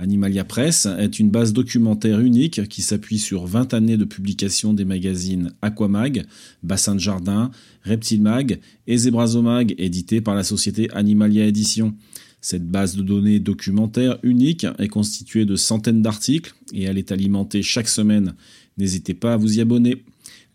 [0.00, 4.86] Animalia Press est une base documentaire unique qui s'appuie sur 20 années de publication des
[4.86, 6.24] magazines Aquamag,
[6.62, 7.50] Bassin de Jardin,
[7.84, 11.94] Reptile Mag et Zebrazomag, édité par la société Animalia Édition.
[12.40, 17.62] Cette base de données documentaire unique est constituée de centaines d'articles et elle est alimentée
[17.62, 18.34] chaque semaine.
[18.78, 20.02] N'hésitez pas à vous y abonner.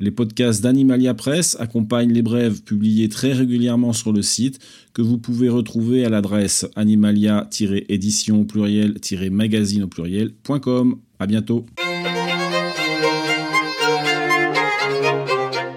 [0.01, 4.59] Les podcasts d'Animalia Press accompagnent les brèves publiées très régulièrement sur le site
[4.93, 10.99] que vous pouvez retrouver à l'adresse animalia-édition au pluriel-magazine au.
[11.17, 11.65] À bientôt.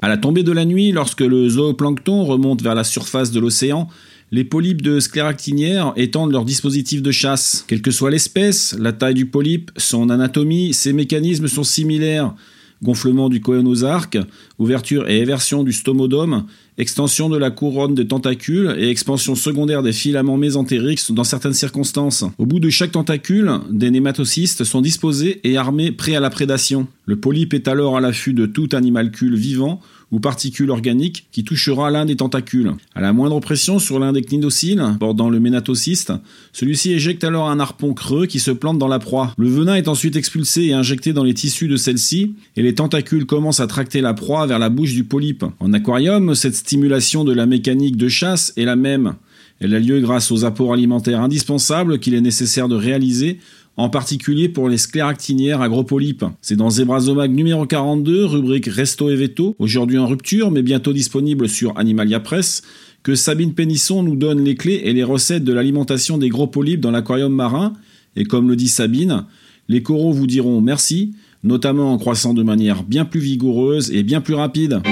[0.02, 3.86] À la tombée de la nuit, lorsque le zooplancton remonte vers la surface de l'océan,
[4.32, 7.64] les polypes de scléractinière étendent leur dispositif de chasse.
[7.68, 12.34] Quelle que soit l'espèce, la taille du polype, son anatomie, ses mécanismes sont similaires
[12.82, 14.18] gonflement du coénosarque,
[14.58, 16.46] ouverture et éversion du stomodome,
[16.78, 22.24] extension de la couronne des tentacules et expansion secondaire des filaments mésentériques dans certaines circonstances.
[22.38, 26.86] Au bout de chaque tentacule, des nématocystes sont disposés et armés prêts à la prédation.
[27.04, 29.80] Le polype est alors à l'affût de tout animalcule vivant
[30.10, 32.72] ou particule organique qui touchera l'un des tentacules.
[32.94, 36.12] À la moindre pression sur l'un des cnidociles bordant le ménatocyste,
[36.52, 39.34] celui-ci éjecte alors un harpon creux qui se plante dans la proie.
[39.36, 43.26] Le venin est ensuite expulsé et injecté dans les tissus de celle-ci et les tentacules
[43.26, 45.44] commencent à tracter la proie vers la bouche du polype.
[45.60, 49.14] En aquarium, cette stimulation de la mécanique de chasse est la même.
[49.58, 53.38] Elle a lieu grâce aux apports alimentaires indispensables qu'il est nécessaire de réaliser
[53.78, 56.26] en particulier pour les scléractinières agropolypes.
[56.42, 61.48] C'est dans Zebrazomag numéro 42, rubrique Resto et Veto, aujourd'hui en rupture mais bientôt disponible
[61.48, 62.60] sur Animalia Press,
[63.02, 66.80] que Sabine Pénisson nous donne les clés et les recettes de l'alimentation des gros polypes
[66.80, 67.72] dans l'aquarium marin.
[68.14, 69.24] Et comme le dit Sabine,
[69.68, 74.20] les coraux vous diront merci, notamment en croissant de manière bien plus vigoureuse et bien
[74.20, 74.82] plus rapide.